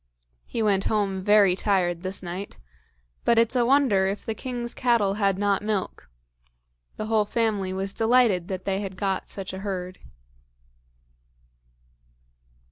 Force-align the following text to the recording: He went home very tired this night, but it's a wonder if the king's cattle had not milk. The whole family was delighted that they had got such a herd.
He 0.47 0.63
went 0.63 0.85
home 0.85 1.21
very 1.23 1.55
tired 1.55 2.01
this 2.01 2.23
night, 2.23 2.57
but 3.23 3.37
it's 3.37 3.55
a 3.55 3.63
wonder 3.67 4.07
if 4.07 4.25
the 4.25 4.33
king's 4.33 4.73
cattle 4.73 5.13
had 5.13 5.37
not 5.37 5.61
milk. 5.61 6.09
The 6.95 7.05
whole 7.05 7.25
family 7.25 7.71
was 7.71 7.93
delighted 7.93 8.47
that 8.47 8.65
they 8.65 8.81
had 8.81 8.97
got 8.97 9.29
such 9.29 9.53
a 9.53 9.59
herd. 9.59 9.99